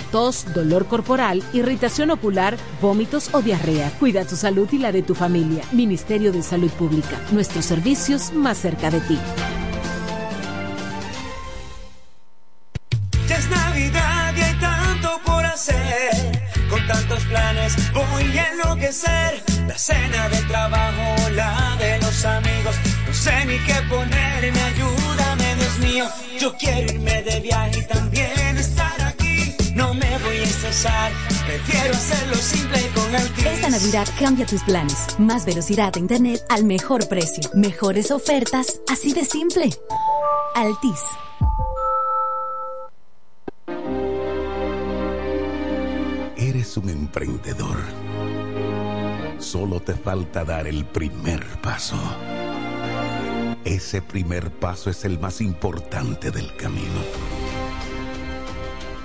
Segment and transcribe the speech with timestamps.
[0.00, 3.90] tos, dolor corporal, irritación ocular, vómitos o diarrea.
[3.98, 5.62] Cuida tu salud y la de tu familia.
[5.72, 7.20] Ministerio de Salud Pública.
[7.32, 9.18] Nuestros servicios más cerca de ti.
[13.28, 16.40] Ya es Navidad y hay tanto por hacer.
[16.70, 19.42] Con tantos planes voy a enloquecer.
[19.66, 22.76] La cena de trabajo, la de los amigos.
[23.06, 26.06] No sé ni qué ponerme, ayúdame, Dios mío.
[26.40, 28.45] Yo quiero irme de viaje también
[29.96, 31.12] me voy a estresar,
[31.46, 33.46] prefiero hacerlo simple con Altis.
[33.46, 35.18] Esta Navidad cambia tus planes.
[35.18, 37.50] Más velocidad de internet al mejor precio.
[37.54, 39.70] Mejores ofertas, así de simple.
[40.54, 41.00] Altis.
[46.36, 47.78] Eres un emprendedor.
[49.38, 51.96] Solo te falta dar el primer paso.
[53.64, 57.00] Ese primer paso es el más importante del camino.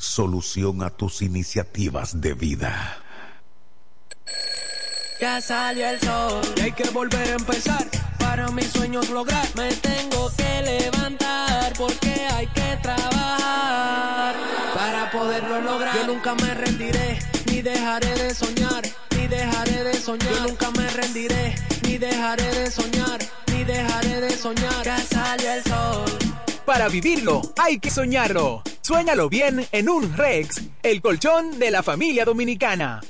[0.00, 2.98] solución a tus iniciativas de vida.
[5.20, 7.86] Ya salió el sol y hay que volver a empezar.
[8.18, 14.34] Para mis sueños lograr, me tengo que levantar porque hay que trabajar
[14.74, 15.94] para poderlo lograr.
[15.94, 18.82] Yo nunca me rendiré, ni dejaré de soñar,
[19.14, 20.32] ni dejaré de soñar.
[20.32, 23.18] Yo nunca me rendiré, ni dejaré de soñar,
[23.52, 24.82] ni dejaré de soñar.
[24.82, 26.04] Ya salió el sol.
[26.64, 28.62] Para vivirlo, hay que soñarlo.
[28.90, 33.00] Suéñalo bien en un Rex, el colchón de la familia dominicana.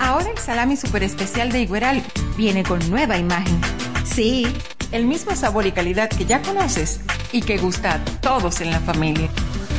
[0.00, 2.02] Ahora el salami super especial de Igueral
[2.38, 3.60] viene con nueva imagen.
[4.06, 4.46] Sí,
[4.90, 7.00] el mismo sabor y calidad que ya conoces
[7.30, 9.28] y que gusta a todos en la familia.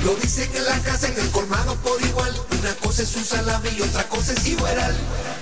[0.04, 2.32] Lo dicen en la casa, en el colmado por igual.
[2.60, 4.96] Una cosa es un salami y otra cosa es Igueral.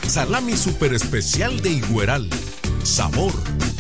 [0.08, 2.30] Salami super especial de Igueral.
[2.86, 3.34] Sabor,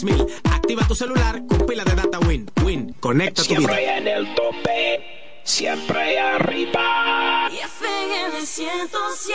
[0.00, 2.50] 3000 Activa tu celular con pila de data Win.
[2.64, 3.74] Win, conecta tu vida.
[3.74, 7.48] Siempre en el tope, siempre arriba.
[7.50, 9.34] Y FM 107.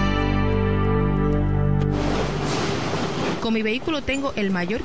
[3.61, 4.81] Mi vehículo tengo el mayor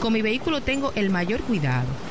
[0.00, 2.09] Con mi vehículo tengo el mayor cuidado.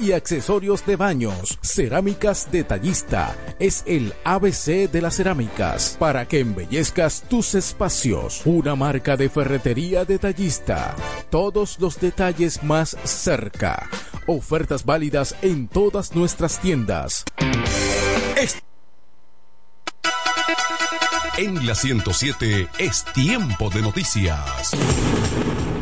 [0.00, 1.58] y accesorios de baños.
[1.62, 8.42] Cerámicas Detallista es el ABC de las cerámicas para que embellezcas tus espacios.
[8.44, 10.96] Una marca de ferretería detallista.
[11.30, 13.88] Todos los detalles más cerca.
[14.26, 17.24] Ofertas válidas en todas nuestras tiendas.
[21.38, 24.72] En la 107 es tiempo de noticias.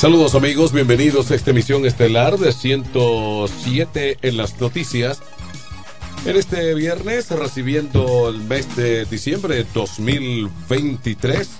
[0.00, 5.20] Saludos amigos, bienvenidos a esta emisión estelar de 107 en las noticias.
[6.24, 11.50] En este viernes, recibiendo el mes de diciembre 2023,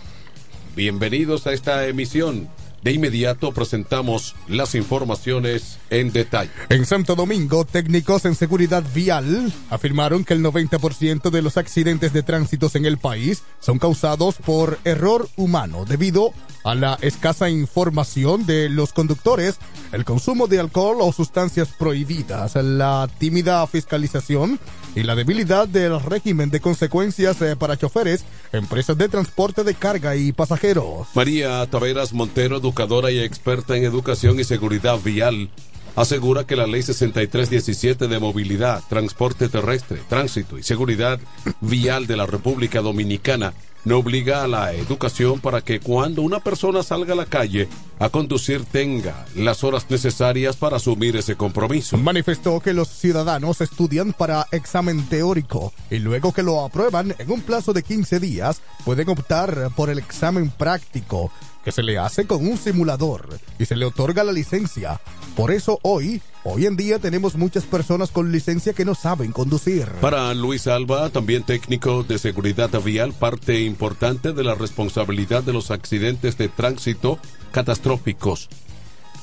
[0.75, 2.49] bienvenidos a esta emisión.
[2.83, 6.51] De inmediato presentamos las informaciones en detalle.
[6.71, 12.23] En Santo Domingo, técnicos en seguridad vial afirmaron que el 90% de los accidentes de
[12.23, 16.33] tránsito en el país son causados por error humano debido
[16.65, 19.57] a la escasa información de los conductores,
[19.93, 24.59] el consumo de alcohol o sustancias prohibidas, la tímida fiscalización
[24.95, 30.17] y la debilidad del régimen de consecuencias eh, para choferes, empresas de transporte de carga
[30.17, 31.09] y pasajeros.
[31.15, 35.51] María Taveras Montero, educadora y experta en educación y seguridad vial,
[35.97, 41.21] asegura que la Ley 6317 de Movilidad, Transporte Terrestre, Tránsito y Seguridad
[41.61, 43.53] Vial de la República Dominicana
[43.85, 47.69] no obliga a la educación para que cuando una persona salga a la calle
[47.99, 51.97] a conducir tenga las horas necesarias para asumir ese compromiso.
[51.97, 57.43] Manifestó que los ciudadanos estudian para examen teórico y luego que lo aprueban en un
[57.43, 61.31] plazo de 15 días pueden optar por el examen práctico
[61.65, 65.01] que se le hace con un simulador y se le otorga la licencia.
[65.37, 69.87] Por eso hoy, hoy en día tenemos muchas personas con licencia que no saben conducir.
[70.01, 75.71] Para Luis Alba, también técnico de seguridad vial, parte importante de la responsabilidad de los
[75.71, 77.19] accidentes de tránsito
[77.53, 78.49] catastróficos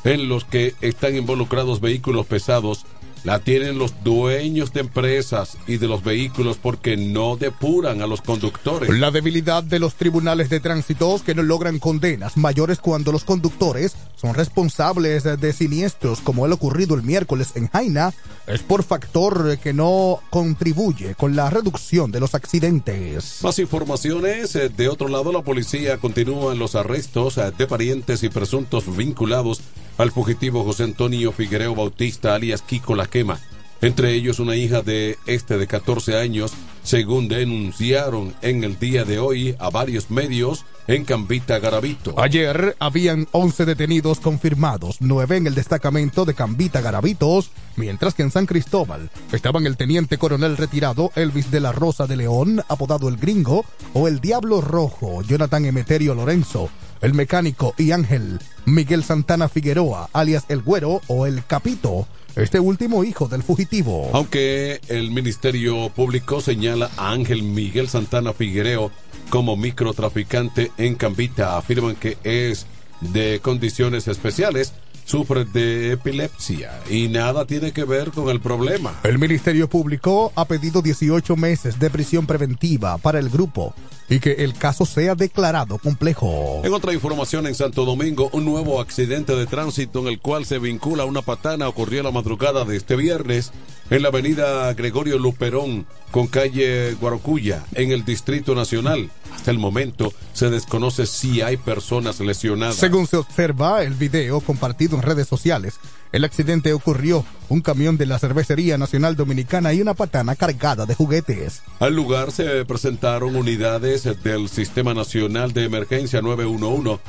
[0.04, 2.86] en los que están involucrados vehículos pesados
[3.24, 8.22] la tienen los dueños de empresas y de los vehículos porque no depuran a los
[8.22, 8.90] conductores.
[8.98, 13.96] La debilidad de los tribunales de tránsito que no logran condenas mayores cuando los conductores
[14.16, 18.14] son responsables de siniestros como el ocurrido el miércoles en Jaina
[18.48, 23.40] es por factor que no contribuye con la reducción de los accidentes.
[23.44, 24.56] Más informaciones.
[24.56, 28.96] eh, De otro lado, la policía continúa en los arrestos eh, de parientes y presuntos
[28.96, 29.62] vinculados
[29.98, 33.40] al fugitivo José Antonio Figuereo Bautista, alias Kiko La Quema.
[33.82, 36.52] Entre ellos una hija de este de 14 años,
[36.82, 42.16] según denunciaron en el día de hoy a varios medios en Cambita Garavito.
[42.18, 48.32] Ayer habían 11 detenidos confirmados, 9 en el destacamento de Cambita Garavitos, mientras que en
[48.32, 53.18] San Cristóbal estaban el teniente coronel retirado Elvis de la Rosa de León, apodado el
[53.18, 56.70] Gringo, o el Diablo Rojo, Jonathan Emeterio Lorenzo,
[57.02, 63.04] el mecánico y Ángel Miguel Santana Figueroa, alias el Güero o el Capito, este último
[63.04, 64.10] hijo del fugitivo.
[64.14, 68.92] Aunque el Ministerio Público señala a Ángel Miguel Santana Figuereo
[69.30, 72.66] como microtraficante en Cambita, afirman que es
[73.02, 74.74] de condiciones especiales,
[75.08, 79.00] sufre de epilepsia y nada tiene que ver con el problema.
[79.04, 83.74] El Ministerio Público ha pedido 18 meses de prisión preventiva para el grupo
[84.10, 86.62] y que el caso sea declarado complejo.
[86.64, 90.60] En otra información en Santo Domingo, un nuevo accidente de tránsito en el cual se
[90.60, 93.52] vincula una patana ocurrió la madrugada de este viernes
[93.90, 99.10] en la avenida Gregorio Luperón con calle Guarocuya en el Distrito Nacional.
[99.48, 102.76] Hasta el momento se desconoce si hay personas lesionadas.
[102.76, 105.76] Según se observa el video compartido en redes sociales,
[106.12, 110.96] el accidente ocurrió un camión de la Cervecería Nacional Dominicana y una patana cargada de
[110.96, 111.62] juguetes.
[111.80, 117.02] Al lugar se presentaron unidades del Sistema Nacional de Emergencia 911,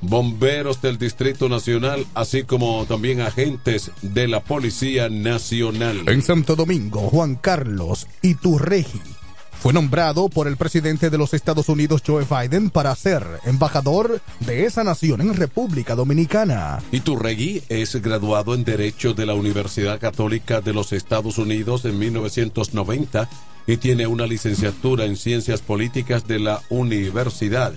[0.00, 6.02] bomberos del Distrito Nacional, así como también agentes de la Policía Nacional.
[6.08, 9.19] En Santo Domingo, Juan Carlos Iturregi
[9.60, 14.64] fue nombrado por el presidente de los Estados Unidos, Joe Biden, para ser embajador de
[14.64, 16.78] esa nación en República Dominicana.
[16.92, 23.28] Iturregui es graduado en Derecho de la Universidad Católica de los Estados Unidos en 1990
[23.66, 27.74] y tiene una licenciatura en Ciencias Políticas de la Universidad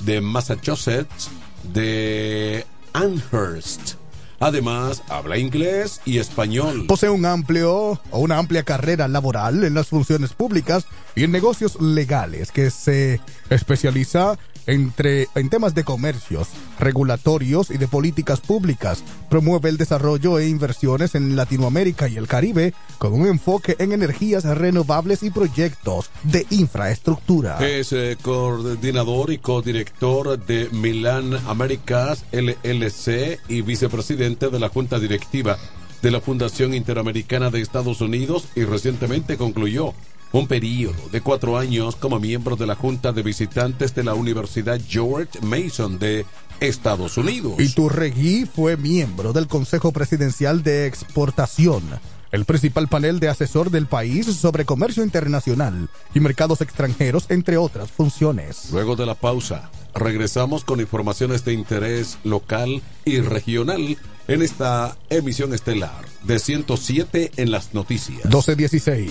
[0.00, 1.28] de Massachusetts
[1.74, 2.64] de
[2.94, 4.01] Amherst.
[4.42, 6.86] Además, habla inglés y español.
[6.88, 10.84] Posee un amplio o una amplia carrera laboral en las funciones públicas
[11.14, 13.20] y en negocios legales que se
[13.50, 19.02] especializa entre, en temas de comercios, regulatorios y de políticas públicas.
[19.28, 24.44] Promueve el desarrollo e inversiones en Latinoamérica y el Caribe con un enfoque en energías
[24.44, 27.58] renovables y proyectos de infraestructura.
[27.66, 35.58] Es eh, coordinador y codirector de Milan Américas LLC y vicepresidente de la Junta Directiva
[36.02, 39.94] de la Fundación Interamericana de Estados Unidos y recientemente concluyó
[40.32, 44.80] un periodo de cuatro años como miembro de la Junta de Visitantes de la Universidad
[44.88, 46.24] George Mason de
[46.60, 47.54] Estados Unidos.
[47.58, 51.82] Iturregui fue miembro del Consejo Presidencial de Exportación,
[52.30, 57.90] el principal panel de asesor del país sobre comercio internacional y mercados extranjeros, entre otras
[57.90, 58.70] funciones.
[58.72, 63.98] Luego de la pausa, regresamos con informaciones de interés local y regional
[64.28, 68.24] en esta emisión estelar de 107 en las noticias.
[68.24, 69.10] 1216.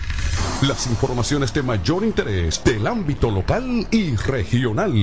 [0.61, 4.93] las informaciones de mayor interés del ámbito local y regional.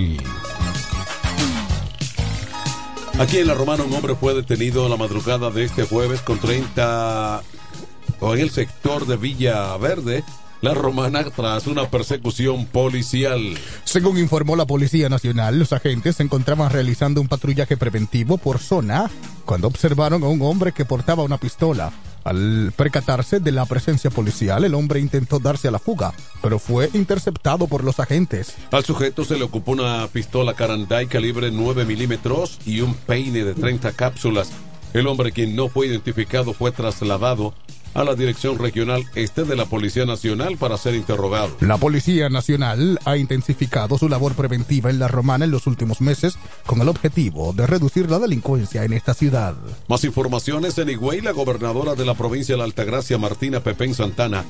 [3.19, 7.43] Aquí en La Romana un hombre fue detenido la madrugada de este jueves con 30
[8.21, 10.23] o en el sector de Villa Verde.
[10.61, 13.57] La Romana tras una persecución policial.
[13.85, 19.09] Según informó la Policía Nacional, los agentes se encontraban realizando un patrullaje preventivo por zona
[19.45, 21.93] cuando observaron a un hombre que portaba una pistola.
[22.25, 26.91] Al percatarse de la presencia policial, el hombre intentó darse a la fuga, pero fue
[26.93, 28.57] interceptado por los agentes.
[28.73, 33.55] Al sujeto se le ocupó una pistola Carandai calibre 9 milímetros y un peine de
[33.55, 34.51] 30 cápsulas.
[34.93, 37.55] El hombre, quien no fue identificado, fue trasladado
[37.99, 41.57] a la Dirección Regional Este de la Policía Nacional para ser interrogado.
[41.61, 46.39] La Policía Nacional ha intensificado su labor preventiva en la Romana en los últimos meses
[46.65, 49.57] con el objetivo de reducir la delincuencia en esta ciudad.
[49.89, 54.45] Más informaciones en Higüey, la gobernadora de la provincia de la Altagracia, Martina Pepén Santana,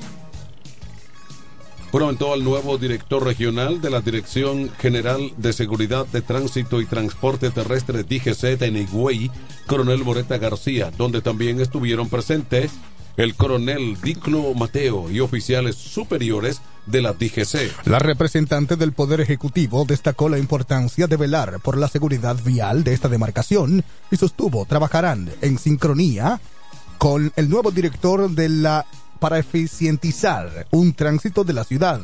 [1.91, 7.49] Juramentó al nuevo director regional de la Dirección General de Seguridad de Tránsito y Transporte
[7.49, 9.31] Terrestre DGC en Higüey,
[9.65, 12.73] coronel Moreta García, donde también estuvieron presentes
[13.17, 17.85] el coronel Diclo Mateo y oficiales superiores de la DGC.
[17.85, 22.93] La representante del Poder Ejecutivo destacó la importancia de velar por la seguridad vial de
[22.93, 26.39] esta demarcación y sostuvo trabajarán en sincronía
[26.97, 28.85] con el nuevo director de la
[29.19, 32.01] para eficientizar un tránsito de la ciudad.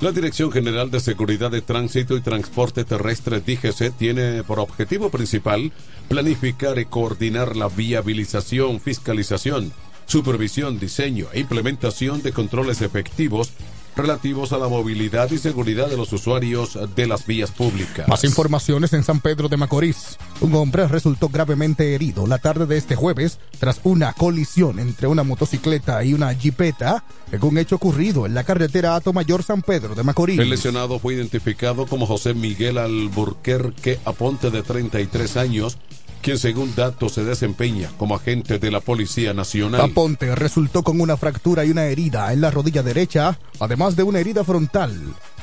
[0.00, 5.72] La Dirección General de Seguridad de Tránsito y Transporte Terrestre DGC tiene por objetivo principal
[6.08, 9.72] planificar y coordinar la viabilización, fiscalización,
[10.06, 13.52] supervisión, diseño e implementación de controles efectivos
[13.96, 18.06] relativos a la movilidad y seguridad de los usuarios de las vías públicas.
[18.06, 20.18] Más informaciones en San Pedro de Macorís.
[20.42, 25.22] Un hombre resultó gravemente herido la tarde de este jueves tras una colisión entre una
[25.22, 30.02] motocicleta y una jipeta en un hecho ocurrido en la carretera Mayor San Pedro de
[30.02, 30.38] Macorís.
[30.38, 35.78] El lesionado fue identificado como José Miguel Alburquerque Aponte de 33 años
[36.26, 39.80] quien según datos se desempeña como agente de la Policía Nacional.
[39.80, 44.18] Aponte resultó con una fractura y una herida en la rodilla derecha, además de una
[44.18, 45.00] herida frontal.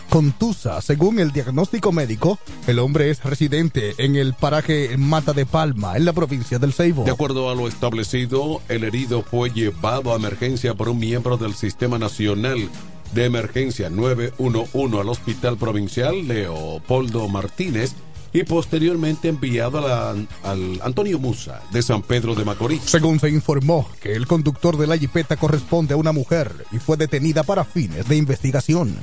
[0.10, 5.96] Contusa, según el diagnóstico médico, el hombre es residente en el paraje Mata de Palma,
[5.96, 7.06] en la provincia del Ceibo.
[7.06, 11.54] De acuerdo a lo establecido, el herido fue llevado a emergencia por un miembro del
[11.54, 12.67] Sistema Nacional
[13.13, 17.96] de Emergencia 911 al Hospital Provincial Leopoldo Martínez
[18.34, 22.82] y posteriormente enviado al Antonio Musa de San Pedro de Macorís.
[22.82, 26.98] Según se informó que el conductor de la jipeta corresponde a una mujer y fue
[26.98, 28.96] detenida para fines de investigación.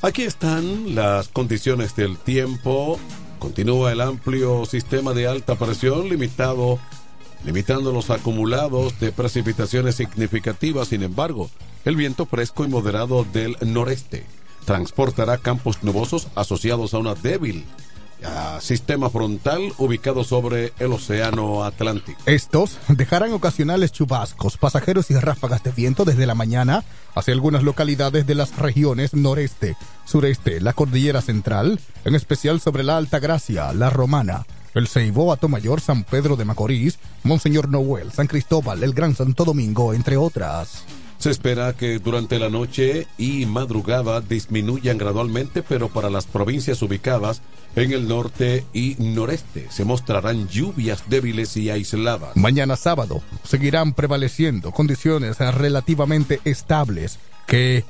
[0.00, 2.98] Aquí están las condiciones del tiempo.
[3.38, 6.78] Continúa el amplio sistema de alta presión limitado,
[7.44, 10.88] limitando los acumulados de precipitaciones significativas.
[10.88, 11.50] Sin embargo,
[11.84, 14.24] el viento fresco y moderado del noreste
[14.64, 17.64] transportará campos nubosos asociados a una débil
[18.60, 22.18] sistema frontal ubicado sobre el Océano Atlántico.
[22.26, 28.26] Estos dejarán ocasionales chubascos, pasajeros y ráfagas de viento desde la mañana hacia algunas localidades
[28.26, 33.90] de las regiones noreste, sureste, la cordillera central, en especial sobre la Alta Gracia, la
[33.90, 39.44] Romana, el Ceibo, Mayor, San Pedro de Macorís, Monseñor Noel, San Cristóbal, el Gran Santo
[39.44, 40.84] Domingo, entre otras.
[41.24, 47.40] Se espera que durante la noche y madrugada disminuyan gradualmente, pero para las provincias ubicadas
[47.76, 52.36] en el norte y noreste se mostrarán lluvias débiles y aisladas.
[52.36, 57.86] Mañana sábado seguirán prevaleciendo condiciones relativamente estables que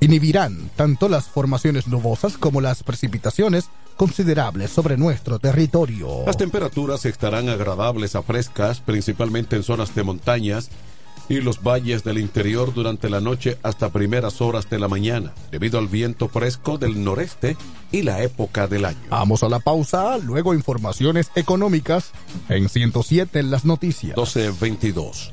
[0.00, 6.24] inhibirán tanto las formaciones nubosas como las precipitaciones considerables sobre nuestro territorio.
[6.26, 10.68] Las temperaturas estarán agradables a frescas, principalmente en zonas de montañas
[11.28, 15.78] y los valles del interior durante la noche hasta primeras horas de la mañana, debido
[15.78, 17.56] al viento fresco del noreste
[17.92, 18.98] y la época del año.
[19.10, 22.12] Vamos a la pausa, luego informaciones económicas
[22.48, 24.16] en 107 en las noticias.
[24.16, 25.32] 1222.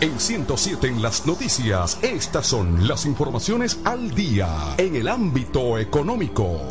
[0.00, 6.66] En 107 en las noticias, estas son las informaciones al día en el ámbito económico.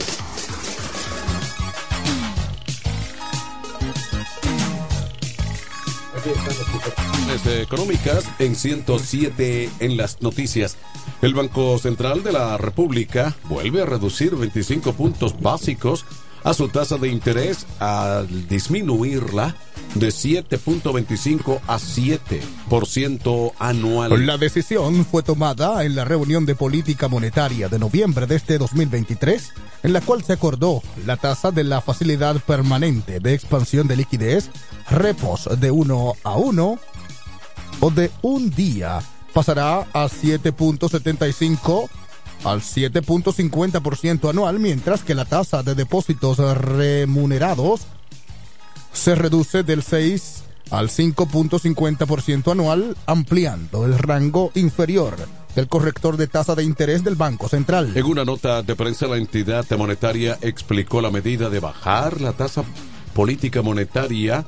[7.28, 10.78] Noticias económicas en 107 en las noticias.
[11.22, 16.04] El Banco Central de la República vuelve a reducir 25 puntos básicos
[16.44, 19.56] a su tasa de interés al disminuirla
[19.96, 24.26] de 7.25 a 7% anual.
[24.26, 29.52] La decisión fue tomada en la reunión de política monetaria de noviembre de este 2023,
[29.84, 34.52] en la cual se acordó la tasa de la facilidad permanente de expansión de liquidez,
[34.90, 36.80] repos de 1 a 1
[37.82, 39.00] o de un día,
[39.34, 41.90] pasará a 7.75
[42.44, 47.82] al 7.50% anual, mientras que la tasa de depósitos remunerados
[48.94, 55.16] se reduce del 6 al 5.50% anual, ampliando el rango inferior
[55.56, 57.92] del corrector de tasa de interés del Banco Central.
[57.96, 62.64] En una nota de prensa, la entidad monetaria explicó la medida de bajar la tasa
[63.14, 64.46] política monetaria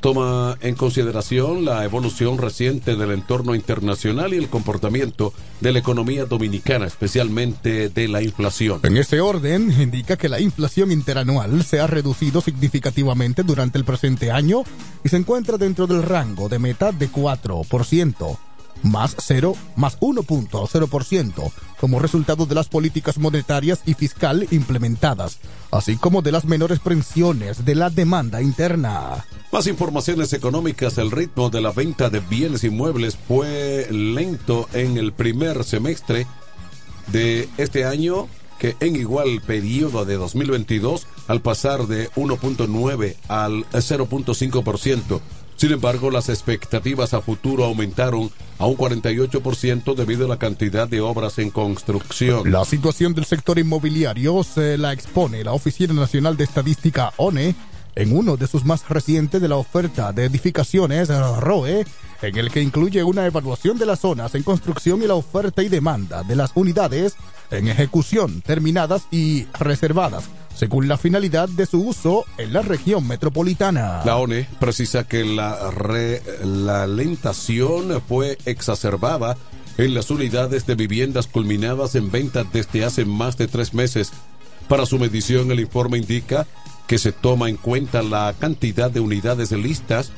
[0.00, 6.24] toma en consideración la evolución reciente del entorno internacional y el comportamiento de la economía
[6.24, 8.80] dominicana, especialmente de la inflación.
[8.84, 14.30] En ese orden, indica que la inflación interanual se ha reducido significativamente durante el presente
[14.30, 14.62] año
[15.04, 18.38] y se encuentra dentro del rango de meta de 4%
[18.82, 25.38] más 0 más 1.0% como resultado de las políticas monetarias y fiscal implementadas,
[25.70, 29.24] así como de las menores presiones de la demanda interna.
[29.52, 35.12] Más informaciones económicas, el ritmo de la venta de bienes inmuebles fue lento en el
[35.12, 36.26] primer semestre
[37.06, 45.20] de este año que en igual periodo de 2022 al pasar de 1.9 al 0.5%.
[45.58, 51.00] Sin embargo, las expectativas a futuro aumentaron a un 48% debido a la cantidad de
[51.00, 52.52] obras en construcción.
[52.52, 57.56] La situación del sector inmobiliario se la expone la Oficina Nacional de Estadística ONE
[57.96, 61.84] en uno de sus más recientes de la oferta de edificaciones ROE,
[62.22, 65.68] en el que incluye una evaluación de las zonas en construcción y la oferta y
[65.68, 67.16] demanda de las unidades
[67.50, 74.02] en ejecución terminadas y reservadas según la finalidad de su uso en la región metropolitana.
[74.04, 76.88] La ONE precisa que la, re, la
[78.08, 79.36] fue exacerbada
[79.76, 84.10] en las unidades de viviendas culminadas en venta desde hace más de tres meses.
[84.66, 86.44] Para su medición, el informe indica
[86.88, 90.10] que se toma en cuenta la cantidad de unidades listas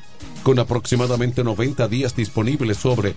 [0.43, 3.15] con aproximadamente 90 días disponibles sobre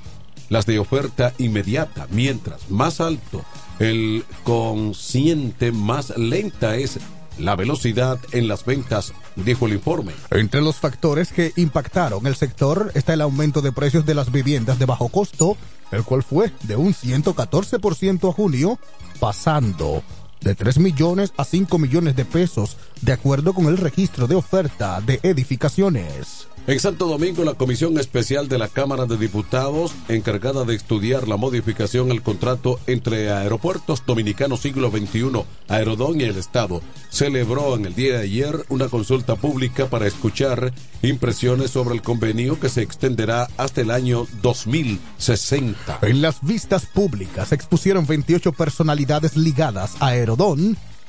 [0.50, 3.46] las de oferta inmediata, mientras más alto
[3.84, 7.00] el consciente, más lenta es
[7.38, 10.14] la velocidad en las ventas, dijo el informe.
[10.32, 14.80] Entre los factores que impactaron el sector está el aumento de precios de las viviendas
[14.80, 15.58] de bajo costo,
[15.92, 18.80] el cual fue de un 114% a junio,
[19.20, 20.04] pasando
[20.44, 25.02] de 3 millones a 5 millones de pesos, de acuerdo con el registro de oferta
[25.02, 26.48] de edificaciones.
[26.66, 31.36] En Santo Domingo, la Comisión Especial de la Cámara de Diputados, encargada de estudiar la
[31.36, 37.96] modificación al contrato entre Aeropuertos Dominicanos Siglo XXI, Aerodón y el Estado, celebró en el
[37.96, 43.50] día de ayer una consulta pública para escuchar impresiones sobre el convenio que se extenderá
[43.58, 46.00] hasta el año 2060.
[46.02, 50.33] En las vistas públicas expusieron 28 personalidades ligadas a Aerodón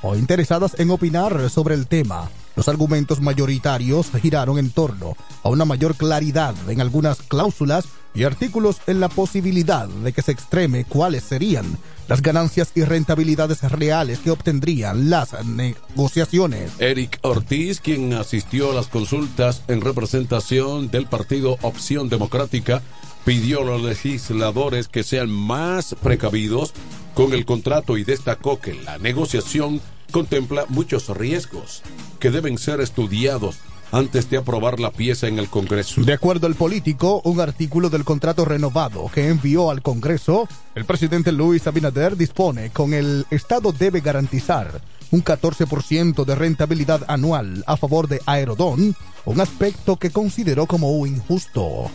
[0.02, 2.30] o interesadas en opinar sobre el tema.
[2.56, 8.76] Los argumentos mayoritarios giraron en torno a una mayor claridad en algunas cláusulas y artículos
[8.86, 11.64] en la posibilidad de que se extreme cuáles serían
[12.06, 16.70] las ganancias y rentabilidades reales que obtendrían las negociaciones.
[16.78, 22.82] Eric Ortiz, quien asistió a las consultas en representación del partido Opción Democrática,
[23.24, 26.72] pidió a los legisladores que sean más precavidos
[27.14, 31.82] con el contrato y destacó que la negociación contempla muchos riesgos
[32.20, 33.58] que deben ser estudiados
[33.92, 36.02] antes de aprobar la pieza en el Congreso.
[36.02, 41.30] De acuerdo al político, un artículo del contrato renovado que envió al Congreso, el presidente
[41.32, 44.80] Luis Abinader dispone con el Estado debe garantizar
[45.12, 51.90] un 14% de rentabilidad anual a favor de Aerodón, un aspecto que consideró como injusto.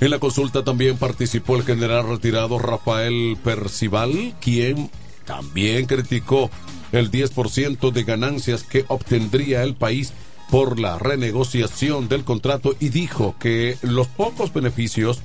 [0.00, 4.90] En la consulta también participó el general retirado Rafael Percival, quien
[5.24, 6.50] también criticó
[6.92, 10.12] el 10% de ganancias que obtendría el país
[10.50, 15.20] por la renegociación del contrato y dijo que los pocos beneficios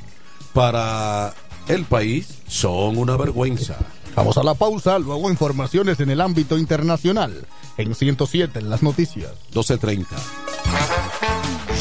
[0.53, 1.34] para
[1.67, 3.77] el país son una vergüenza.
[4.15, 7.45] Vamos a la pausa, luego informaciones en el ámbito internacional.
[7.77, 9.32] En 107 en las noticias.
[9.53, 10.05] 12.30.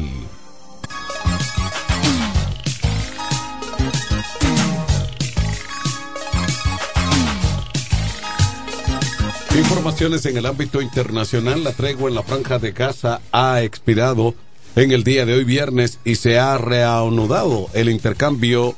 [10.03, 11.63] En el ámbito internacional.
[11.63, 14.35] La tregua en la franja de Gaza ha expirado
[14.75, 18.75] en el día de hoy viernes y se ha reanudado el intercambio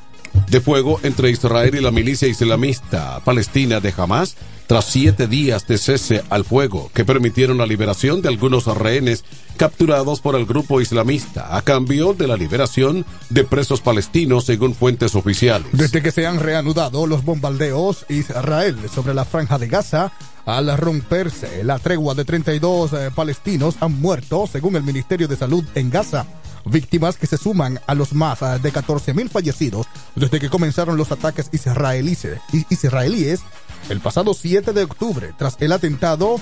[0.49, 5.77] de fuego entre Israel y la milicia islamista palestina de Hamas tras siete días de
[5.77, 9.25] cese al fuego que permitieron la liberación de algunos rehenes
[9.57, 15.15] capturados por el grupo islamista a cambio de la liberación de presos palestinos según fuentes
[15.15, 15.69] oficiales.
[15.73, 20.13] Desde que se han reanudado los bombardeos Israel sobre la franja de Gaza,
[20.47, 25.65] al romperse la tregua de 32 eh, palestinos han muerto, según el Ministerio de Salud
[25.75, 26.27] en Gaza.
[26.65, 31.11] Víctimas que se suman a los más eh, de 14.000 fallecidos desde que comenzaron los
[31.13, 33.41] ataques israelíes,
[33.89, 36.41] el pasado 7 de octubre, tras el atentado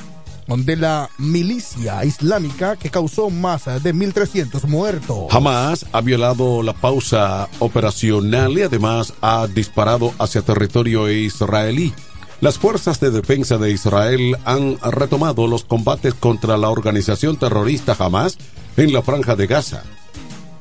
[0.56, 5.26] de la milicia islámica que causó más de 1.300 muertos.
[5.30, 11.94] Hamas ha violado la pausa operacional y además ha disparado hacia territorio israelí.
[12.40, 18.38] Las fuerzas de defensa de Israel han retomado los combates contra la organización terrorista Hamas
[18.76, 19.84] en la franja de Gaza.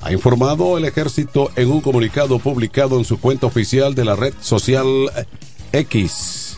[0.02, 4.34] Ha informado el ejército en un comunicado publicado en su cuenta oficial de la red
[4.40, 4.88] social
[5.74, 6.49] X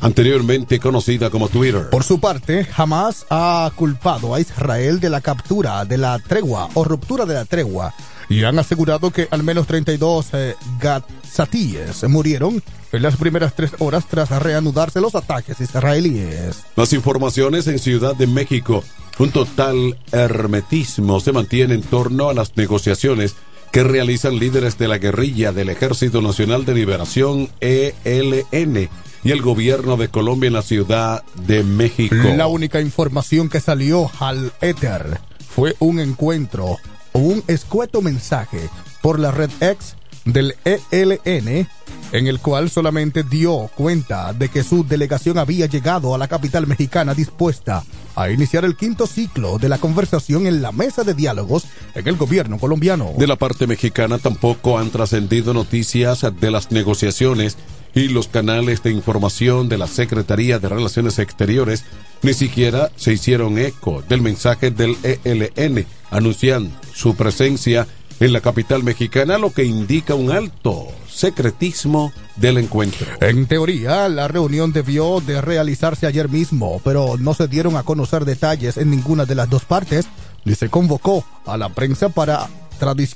[0.00, 1.90] anteriormente conocida como Twitter.
[1.90, 6.84] Por su parte, Hamas ha culpado a Israel de la captura de la tregua o
[6.84, 7.94] ruptura de la tregua
[8.28, 14.06] y han asegurado que al menos 32 eh, gazatíes murieron en las primeras tres horas
[14.08, 16.62] tras reanudarse los ataques israelíes.
[16.76, 18.84] Las informaciones en Ciudad de México.
[19.18, 23.34] Un total hermetismo se mantiene en torno a las negociaciones
[23.70, 28.88] que realizan líderes de la guerrilla del Ejército Nacional de Liberación ELN
[29.22, 32.14] y el gobierno de Colombia en la Ciudad de México.
[32.36, 36.78] La única información que salió al éter fue un encuentro
[37.12, 38.68] un escueto mensaje
[39.02, 41.68] por la red X del ELN
[42.12, 46.66] en el cual solamente dio cuenta de que su delegación había llegado a la capital
[46.66, 47.84] mexicana dispuesta
[48.16, 52.16] a iniciar el quinto ciclo de la conversación en la mesa de diálogos en el
[52.16, 53.12] gobierno colombiano.
[53.16, 57.56] De la parte mexicana tampoco han trascendido noticias de las negociaciones
[57.94, 61.84] y los canales de información de la Secretaría de Relaciones Exteriores
[62.22, 67.86] ni siquiera se hicieron eco del mensaje del ELN anunciando su presencia
[68.20, 73.06] en la capital mexicana, lo que indica un alto secretismo del encuentro.
[73.20, 78.24] En teoría, la reunión debió de realizarse ayer mismo, pero no se dieron a conocer
[78.24, 80.06] detalles en ninguna de las dos partes,
[80.44, 82.48] ni se convocó a la prensa para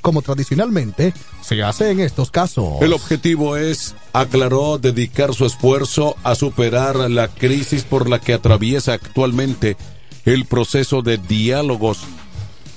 [0.02, 2.82] como tradicionalmente se hace en estos casos.
[2.82, 8.92] El objetivo es, aclaró, dedicar su esfuerzo a superar la crisis por la que atraviesa
[8.92, 9.76] actualmente
[10.24, 12.00] el proceso de diálogos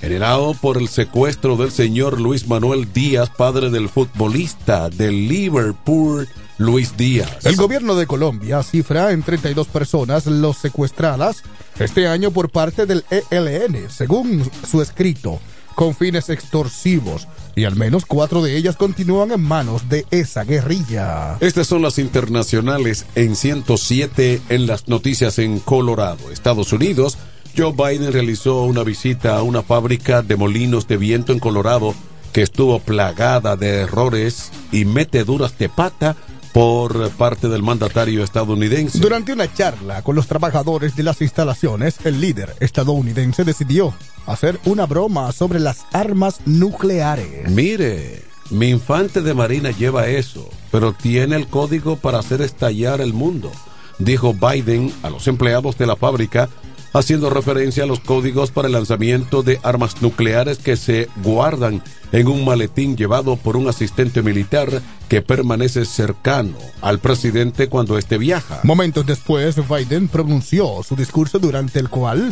[0.01, 6.27] generado por el secuestro del señor Luis Manuel Díaz, padre del futbolista del Liverpool,
[6.57, 7.45] Luis Díaz.
[7.45, 11.43] El gobierno de Colombia cifra en 32 personas los secuestradas
[11.79, 15.39] este año por parte del ELN, según su escrito
[15.77, 21.37] con fines extorsivos y al menos cuatro de ellas continúan en manos de esa guerrilla.
[21.39, 27.19] Estas son las internacionales en 107 en las noticias en Colorado, Estados Unidos.
[27.57, 31.95] Joe Biden realizó una visita a una fábrica de molinos de viento en Colorado
[32.31, 36.15] que estuvo plagada de errores y meteduras de pata
[36.53, 38.99] por parte del mandatario estadounidense.
[38.99, 43.91] Durante una charla con los trabajadores de las instalaciones, el líder estadounidense decidió
[44.27, 47.49] hacer una broma sobre las armas nucleares.
[47.49, 53.13] Mire, mi infante de marina lleva eso, pero tiene el código para hacer estallar el
[53.13, 53.51] mundo,
[53.97, 56.49] dijo Biden a los empleados de la fábrica,
[56.93, 62.27] haciendo referencia a los códigos para el lanzamiento de armas nucleares que se guardan en
[62.27, 68.59] un maletín llevado por un asistente militar que permanece cercano al presidente cuando éste viaja.
[68.63, 72.31] Momentos después, Biden pronunció su discurso durante el cual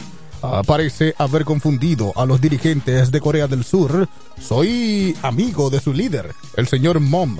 [0.66, 4.08] parece haber confundido a los dirigentes de Corea del Sur.
[4.40, 7.38] Soy amigo de su líder, el señor Mom.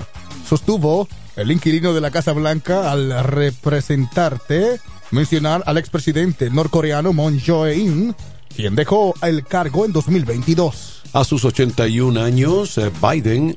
[0.48, 8.14] Sostuvo el inquilino de la Casa Blanca al representarte mencionar al expresidente norcoreano Moon Jae-in,
[8.54, 11.02] quien dejó el cargo en 2022.
[11.12, 13.56] A sus 81 años, eh, Biden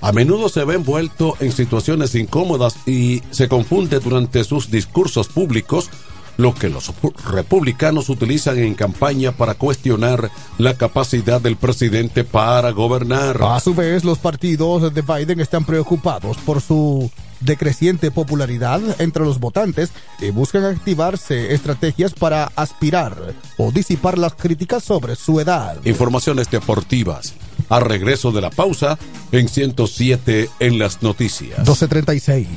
[0.00, 5.90] a menudo se ve envuelto en situaciones incómodas y se confunde durante sus discursos públicos
[6.36, 6.92] lo que los
[7.24, 13.38] republicanos utilizan en campaña para cuestionar la capacidad del presidente para gobernar.
[13.42, 17.10] A su vez, los partidos de Biden están preocupados por su
[17.40, 24.84] decreciente popularidad entre los votantes y buscan activarse estrategias para aspirar o disipar las críticas
[24.84, 25.76] sobre su edad.
[25.84, 27.34] Informaciones deportivas.
[27.68, 28.98] A regreso de la pausa
[29.32, 31.58] en 107 en las noticias.
[31.58, 32.56] 1236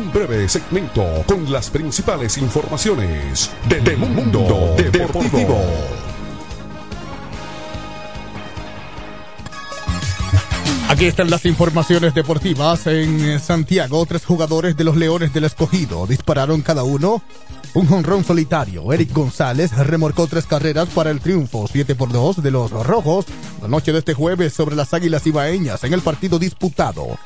[0.13, 5.59] breve segmento con las principales informaciones de, Mundo Deportivo.
[10.89, 12.85] Aquí están las informaciones deportivas.
[12.87, 17.21] En Santiago, tres jugadores de los Leones del Escogido dispararon cada uno
[17.73, 18.91] un jonrón solitario.
[18.91, 23.25] Eric González remorcó tres carreras para el triunfo 7 por 2 de los Rojos
[23.61, 27.17] la noche de este jueves sobre las Águilas Ibaeñas en el partido disputado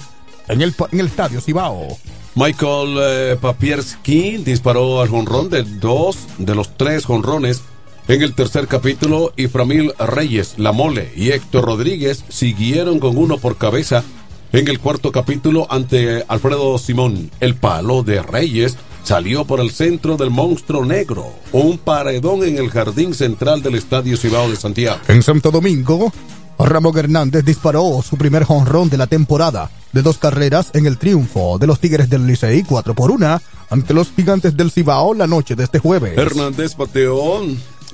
[0.48, 1.98] en el, en el Estadio Cibao.
[2.36, 7.62] Michael eh, Papierski disparó al jonrón de dos de los tres jonrones
[8.10, 13.38] en el tercer capítulo y Framil Reyes, La Mole y Héctor Rodríguez siguieron con uno
[13.38, 14.04] por cabeza
[14.52, 17.32] en el cuarto capítulo ante Alfredo Simón.
[17.40, 22.70] El palo de Reyes salió por el centro del monstruo negro, un paredón en el
[22.70, 25.00] jardín central del Estadio Cibao de Santiago.
[25.08, 26.12] En Santo Domingo,
[26.58, 31.58] Ramón Hernández disparó su primer jonrón de la temporada de dos carreras en el triunfo
[31.58, 35.56] de los Tigres del Licey 4 por 1 ante los Gigantes del Cibao la noche
[35.56, 36.18] de este jueves.
[36.18, 37.42] Hernández bateó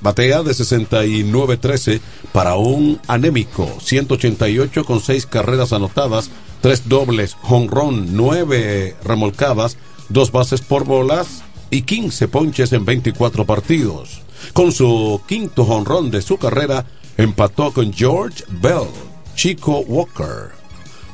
[0.01, 2.01] Batea de 69-13
[2.32, 6.32] para un anémico 188 con 6 carreras anotadas,
[6.62, 9.78] 3 dobles, honrón, 9 remolcadas,
[10.09, 14.22] 2 bases por bolas y 15 ponches en 24 partidos.
[14.53, 16.86] Con su quinto honrón de su carrera,
[17.18, 18.88] empató con George Bell,
[19.36, 20.51] Chico Walker,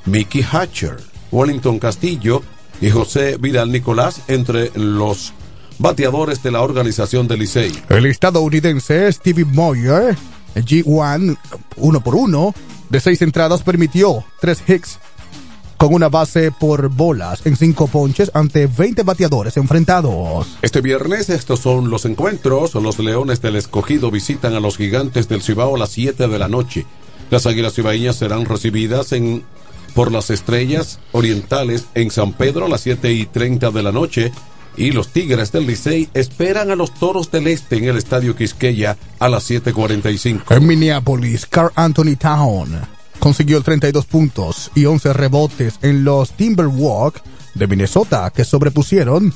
[0.05, 0.97] Mickey Hatcher,
[1.31, 2.41] Wellington Castillo
[2.81, 5.33] y José Vidal Nicolás entre los
[5.79, 7.71] bateadores de la organización del Licey.
[7.89, 10.15] El estadounidense Stevie Moyer,
[10.55, 11.37] G1,
[11.77, 12.53] uno por uno,
[12.89, 14.99] de seis entradas permitió tres hits
[15.77, 20.57] con una base por bolas en cinco ponches ante 20 bateadores enfrentados.
[20.61, 22.73] Este viernes estos son los encuentros.
[22.75, 26.47] Los Leones del Escogido visitan a los Gigantes del Cibao a las 7 de la
[26.47, 26.85] noche.
[27.29, 29.43] Las Águilas Cibaeñas serán recibidas en
[29.93, 34.31] por las Estrellas Orientales en San Pedro a las 7 y 30 de la noche.
[34.75, 38.95] Y los Tigres del Licey esperan a los Toros del Este en el Estadio Quisqueya
[39.17, 40.55] a las 7.45.
[40.55, 47.21] En Minneapolis, Carl Anthony Town consiguió 32 puntos y 11 rebotes en los Timberwolves
[47.53, 49.33] de Minnesota que sobrepusieron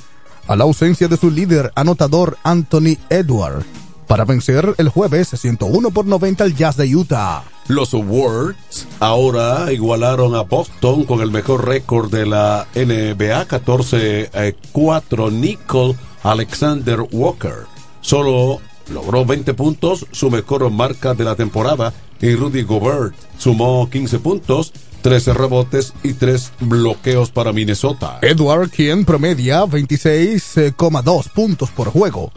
[0.48, 3.64] a la ausencia de su líder anotador Anthony Edward
[4.08, 7.44] para vencer el jueves 101 por 90 al Jazz de Utah.
[7.68, 15.96] Los Wards ahora igualaron a Boston con el mejor récord de la NBA 14-4 Nicole
[16.24, 17.68] Alexander Walker.
[18.02, 18.60] Solo
[18.92, 24.74] logró 20 puntos, su mejor marca de la temporada, y Rudy Gobert sumó 15 puntos,
[25.02, 28.20] 13 rebotes y 3 bloqueos para Minnesota.
[28.22, 32.32] Edward, quien promedia 26,2 puntos por juego,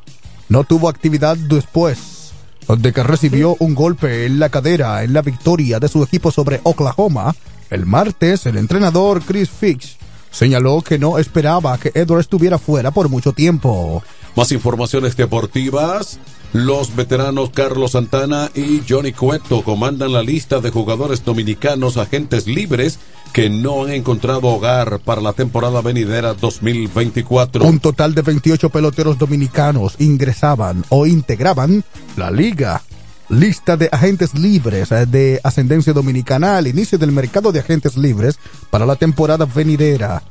[0.49, 2.33] no tuvo actividad después
[2.69, 6.61] de que recibió un golpe en la cadera en la victoria de su equipo sobre
[6.63, 7.35] Oklahoma.
[7.71, 9.97] El martes, el entrenador Chris Fix
[10.31, 14.03] señaló que no esperaba que Edward estuviera fuera por mucho tiempo.
[14.35, 16.19] Más informaciones deportivas.
[16.55, 23.01] Los veteranos Carlos Santana y Johnny Cueto comandan la lista de jugadores dominicanos agentes libres
[23.33, 27.65] que no han encontrado hogar para la temporada venidera 2024.
[27.65, 31.83] Un total de 28 peloteros dominicanos ingresaban o integraban
[32.17, 32.83] la liga.
[33.29, 38.39] Lista de agentes libres de ascendencia dominicana al inicio del mercado de agentes libres
[38.71, 40.23] para la temporada venidera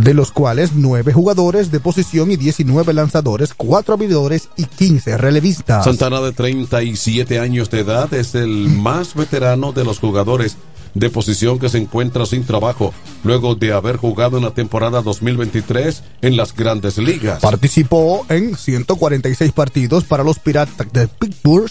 [0.00, 5.84] de los cuales 9 jugadores de posición y 19 lanzadores, 4 abridores y 15 relevistas.
[5.84, 10.56] Santana de 37 años de edad es el más veterano de los jugadores
[10.94, 12.92] de posición que se encuentra sin trabajo
[13.22, 17.40] luego de haber jugado en la temporada 2023 en las grandes ligas.
[17.40, 21.70] Participó en 146 partidos para los Piratas de Pittsburgh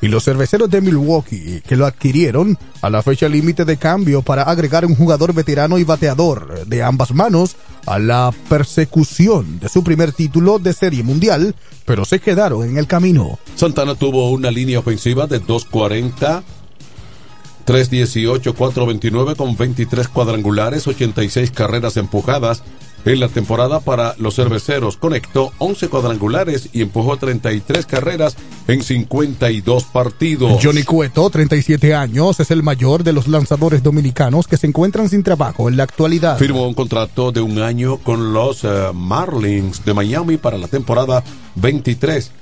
[0.00, 4.42] y los cerveceros de Milwaukee, que lo adquirieron a la fecha límite de cambio para
[4.42, 10.12] agregar un jugador veterano y bateador de ambas manos a la persecución de su primer
[10.12, 13.38] título de serie mundial, pero se quedaron en el camino.
[13.54, 16.42] Santana tuvo una línea ofensiva de 240.
[17.64, 22.62] 318, 429 con 23 cuadrangulares, 86 carreras empujadas,
[23.12, 24.96] en la temporada para los cerveceros.
[24.96, 28.36] Conectó 11 cuadrangulares y empujó 33 carreras
[28.66, 30.58] en 52 partidos.
[30.62, 35.22] Johnny Cueto, 37 años, es el mayor de los lanzadores dominicanos que se encuentran sin
[35.22, 36.38] trabajo en la actualidad.
[36.38, 41.22] Firmó un contrato de un año con los uh, Marlins de Miami para la temporada
[41.54, 42.32] 23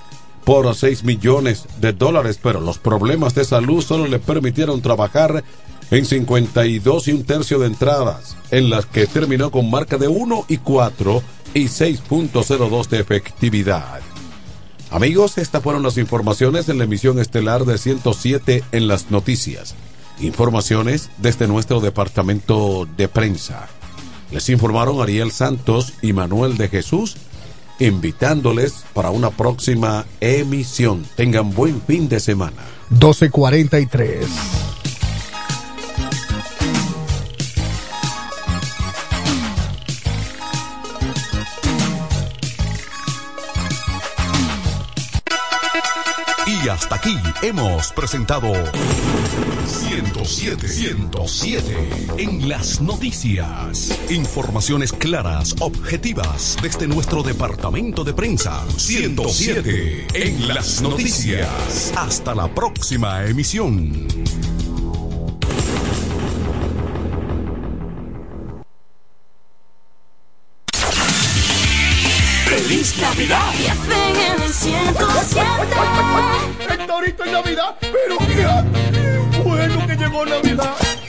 [0.44, 5.42] por 6 millones de dólares, pero los problemas de salud solo le permitieron trabajar
[5.94, 10.46] en 52 y un tercio de entradas, en las que terminó con marca de 1
[10.48, 11.22] y 4
[11.54, 14.00] y 6.02 de efectividad.
[14.90, 19.76] Amigos, estas fueron las informaciones en la emisión estelar de 107 en las noticias.
[20.20, 23.68] Informaciones desde nuestro departamento de prensa.
[24.32, 27.16] Les informaron Ariel Santos y Manuel de Jesús,
[27.78, 31.04] invitándoles para una próxima emisión.
[31.14, 32.62] Tengan buen fin de semana.
[32.90, 34.83] 1243.
[46.74, 48.52] Hasta aquí hemos presentado
[49.64, 53.96] 107, 107 en las noticias.
[54.10, 58.64] Informaciones claras, objetivas desde nuestro departamento de prensa.
[58.76, 61.92] 107 en las noticias.
[61.96, 64.08] Hasta la próxima emisión.
[72.48, 73.54] ¡Feliz Navidad!
[73.90, 76.53] en el 107.
[77.04, 81.03] Ahorita en Navidad, pero qué bueno que llegó Navidad.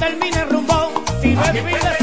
[0.00, 0.88] Termina el rumbón.
[1.20, 1.99] Si no es fin de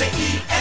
[0.00, 0.59] H-I-F-K, La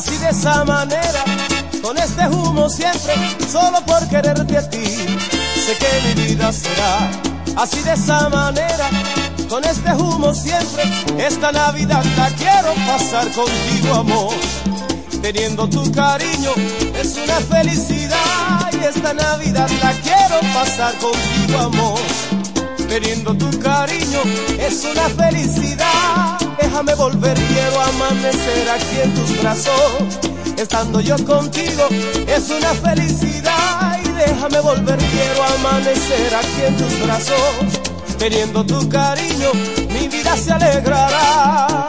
[0.00, 1.24] así de esa manera,
[1.82, 3.12] con este humo siempre,
[3.52, 4.82] solo por quererte a ti.
[4.82, 7.10] Sé que mi vida será
[7.58, 8.88] así de esa manera,
[9.50, 10.84] con este humo siempre.
[11.18, 14.34] Esta Navidad la quiero pasar contigo, amor.
[15.20, 16.52] Teniendo tu cariño
[16.98, 22.00] es una felicidad y esta Navidad la quiero pasar contigo, amor
[22.88, 24.20] teniendo tu cariño
[24.58, 26.39] es una felicidad.
[26.60, 29.92] Déjame volver, quiero amanecer aquí en tus brazos.
[30.56, 31.88] Estando yo contigo
[32.26, 33.98] es una felicidad.
[34.04, 37.38] Y déjame volver, quiero amanecer aquí en tus brazos.
[38.18, 39.52] Teniendo tu cariño,
[39.88, 41.88] mi vida se alegrará.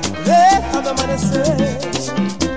[0.25, 2.50] déjame amanecer.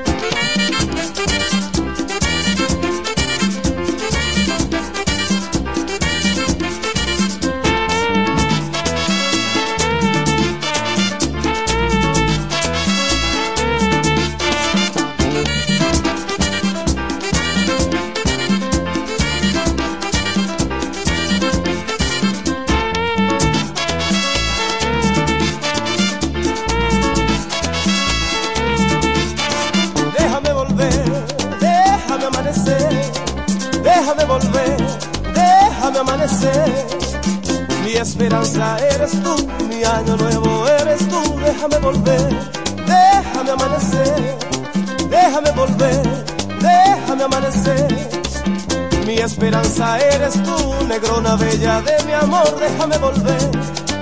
[49.81, 53.51] Eres tú, negrona bella de mi amor, déjame volver,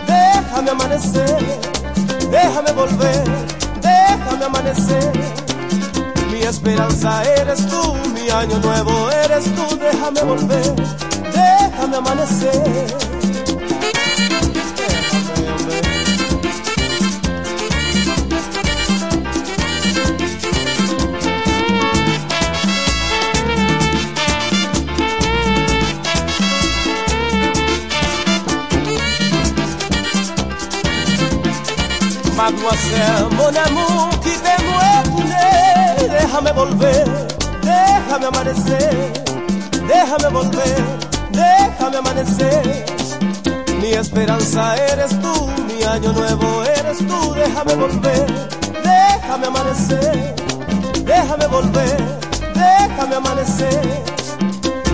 [0.06, 1.38] déjame amanecer,
[2.30, 3.24] déjame volver,
[3.80, 5.12] déjame amanecer.
[6.30, 10.74] Mi esperanza eres tú, mi año nuevo eres tú, déjame volver,
[11.32, 13.01] déjame amanecer.
[33.36, 34.90] Mon amour, quittez-moi,
[36.10, 37.04] déjame volver,
[37.62, 39.12] déjame amanecer,
[39.88, 40.76] déjame volver,
[41.32, 42.84] déjame amanecer.
[43.80, 48.26] Mi esperanza eres tú, mi año nuevo eres tú, déjame volver,
[48.84, 50.34] déjame amanecer,
[51.04, 51.96] déjame volver,
[52.54, 54.02] déjame amanecer.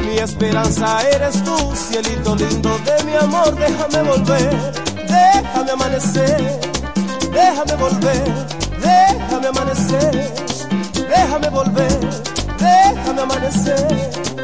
[0.07, 4.51] Mi esperanza eres tú, cielito lindo de mi amor, déjame volver,
[5.07, 6.61] déjame amanecer,
[7.33, 8.23] déjame volver,
[8.81, 10.11] déjame amanecer,
[10.95, 11.89] déjame volver,
[12.59, 14.38] déjame amanecer.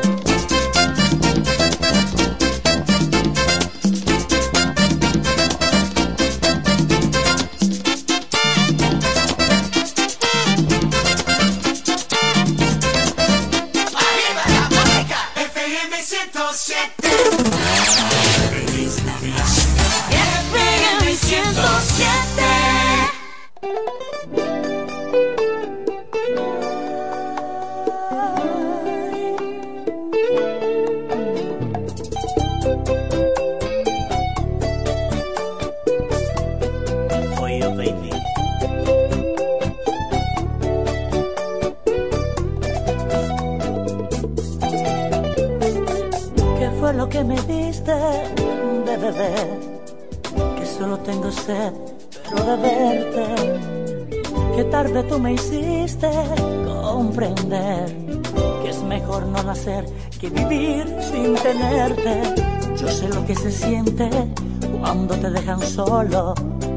[65.75, 66.35] Solo.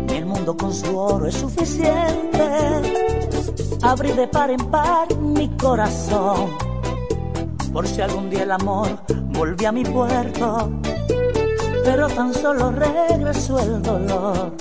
[0.10, 2.44] El mundo con su oro es suficiente.
[3.82, 6.68] Abrí de par en par mi corazón
[7.72, 8.90] por si algún día el amor
[9.34, 10.72] volvió a mi puerto,
[11.84, 14.56] pero tan solo regresó el dolor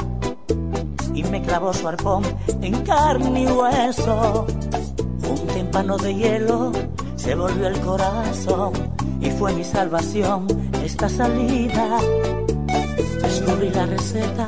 [1.14, 2.24] y me clavó su arpón
[2.60, 4.46] en carne y hueso.
[5.30, 6.72] Un tímpano de hielo
[7.16, 8.72] se volvió el corazón
[9.18, 10.46] y fue mi salvación
[10.84, 11.98] esta salida.
[13.46, 14.46] Descubrí la receta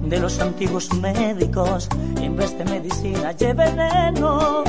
[0.00, 1.88] de los antiguos médicos
[2.20, 4.62] en vez de medicina llevé veneno.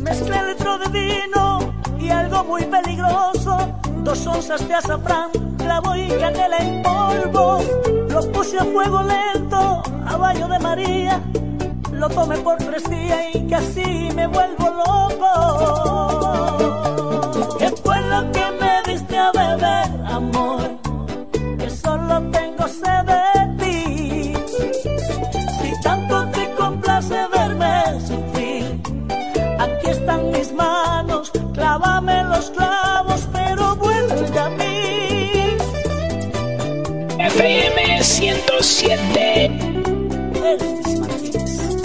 [0.00, 3.58] Mezclé litro de vino y algo muy peligroso.
[4.02, 5.28] Dos onzas de azafrán,
[5.58, 7.60] clavo y canela en polvo.
[8.08, 11.20] Lo puse a fuego lento, a baño de María.
[11.92, 16.71] Lo tomé por tres días y casi me vuelvo loco.
[38.62, 39.46] 107.
[40.44, 41.82] Elvis Martínez.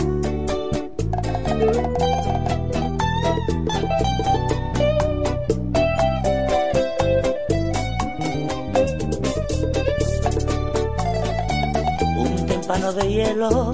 [12.15, 13.71] Un témpano de hielo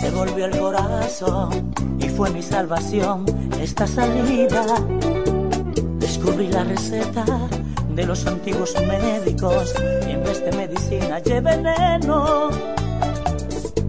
[0.00, 3.24] se volvió el corazón y fue mi salvación
[3.60, 4.64] esta salida.
[5.98, 7.24] Descubrí la receta
[7.88, 9.74] de los antiguos médicos
[10.44, 12.50] de medicina llevé veneno.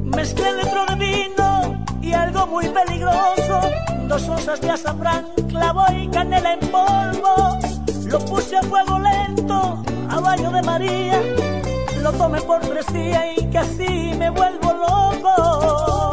[0.03, 3.59] Mezclé litro de vino y algo muy peligroso,
[4.07, 7.59] dos onzas de azafrán, clavo y canela en polvo.
[8.05, 11.21] Lo puse a fuego lento, a baño de María.
[12.01, 16.04] Lo tomé por tres días y casi me vuelvo loco.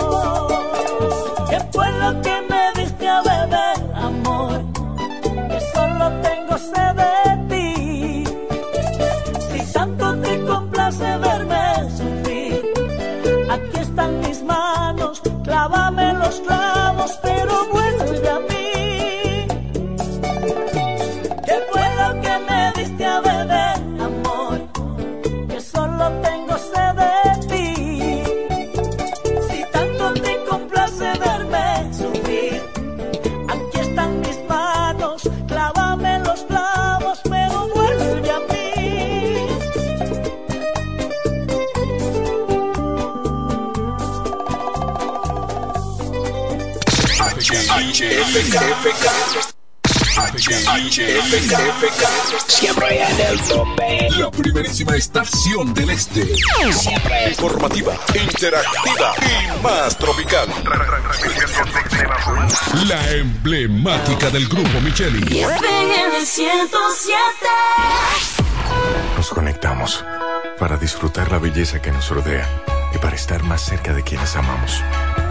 [52.48, 54.09] Siempre en el tope.
[54.18, 56.36] La primerísima estación del este.
[56.70, 60.48] Siempre Informativa, interactiva y más tropical.
[62.86, 65.40] La emblemática del grupo Micheli.
[65.40, 67.16] FM 107.
[69.16, 70.05] Nos conectamos
[70.59, 72.46] para disfrutar la belleza que nos rodea
[72.94, 74.82] y para estar más cerca de quienes amamos.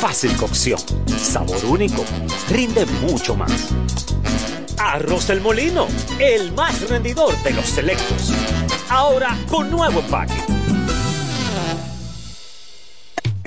[0.00, 0.80] Fácil cocción,
[1.18, 2.02] sabor único,
[2.48, 3.68] rinde mucho más.
[4.78, 5.88] Arroz del Molino,
[6.18, 8.32] el más rendidor de los selectos.
[8.88, 10.59] Ahora con nuevo empaque.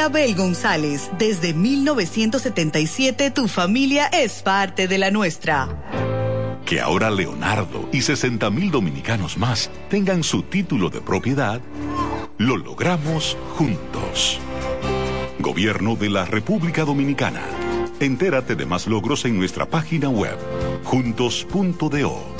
[0.00, 1.10] Abel González.
[1.18, 5.68] Desde 1977 tu familia es parte de la nuestra.
[6.64, 11.60] Que ahora Leonardo y 60 mil dominicanos más tengan su título de propiedad,
[12.38, 14.38] lo logramos juntos.
[15.40, 17.42] Gobierno de la República Dominicana.
[17.98, 20.38] Entérate de más logros en nuestra página web,
[20.84, 22.39] juntos.do.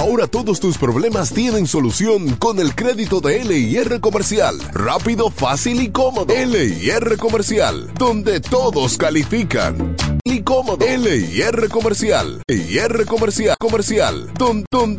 [0.00, 4.56] Ahora todos tus problemas tienen solución con el crédito de LIR Comercial.
[4.72, 6.32] Rápido, fácil y cómodo.
[6.34, 9.94] LIR Comercial, donde todos califican.
[10.24, 10.86] Y cómodo.
[10.86, 12.40] LIR Comercial.
[12.48, 13.56] LIR Comercial.
[13.60, 14.96] Comercial, don- donde